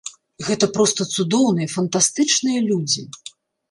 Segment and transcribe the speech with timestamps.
[0.47, 3.11] Гэта проста цудоўныя, фантастычныя людзі.